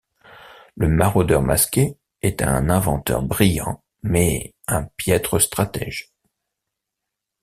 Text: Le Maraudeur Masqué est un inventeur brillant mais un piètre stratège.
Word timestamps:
Le 0.77 0.87
Maraudeur 0.87 1.43
Masqué 1.43 1.95
est 2.23 2.41
un 2.41 2.71
inventeur 2.71 3.21
brillant 3.21 3.83
mais 4.01 4.55
un 4.67 4.85
piètre 4.97 5.37
stratège. 5.39 6.11